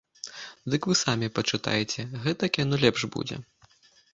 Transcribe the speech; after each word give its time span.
Дык 0.73 0.87
вы 0.91 0.95
самі 1.01 1.27
пачытайце, 1.35 2.01
гэтак 2.27 2.51
яно 2.63 2.75
лепш 2.85 3.01
будзе. 3.19 3.39